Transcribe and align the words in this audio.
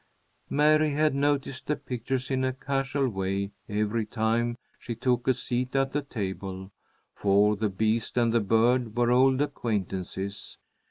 Mary 0.49 0.93
had 0.93 1.13
noticed 1.13 1.67
the 1.67 1.75
pictures 1.75 2.31
in 2.31 2.43
a 2.43 2.51
casual 2.53 3.07
way 3.07 3.51
every 3.69 4.03
time 4.03 4.57
she 4.79 4.95
took 4.95 5.27
a 5.27 5.33
seat 5.35 5.75
at 5.75 5.91
the 5.91 6.01
table, 6.01 6.71
for 7.13 7.55
the 7.55 7.69
beast 7.69 8.17
and 8.17 8.33
the 8.33 8.39
bird 8.39 8.97
were 8.97 9.11
old 9.11 9.39
acquaintances. 9.43 10.57